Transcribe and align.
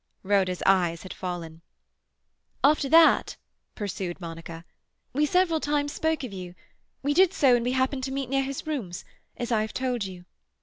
Rhoda's 0.23 0.63
eyes 0.65 1.03
had 1.03 1.13
fallen. 1.13 1.61
"After 2.63 2.89
that," 2.89 3.37
pursued 3.75 4.19
Monica, 4.19 4.65
"we 5.13 5.27
several 5.27 5.59
times 5.59 5.93
spoke 5.93 6.23
of 6.23 6.33
you. 6.33 6.55
We 7.03 7.13
did 7.13 7.33
so 7.35 7.53
when 7.53 7.61
we 7.61 7.73
happened 7.73 8.03
to 8.05 8.11
meet 8.11 8.27
near 8.27 8.41
his 8.41 8.65
rooms—as 8.65 9.51
I 9.51 9.61
have 9.61 9.73
told 9.73 10.05
you. 10.05 10.25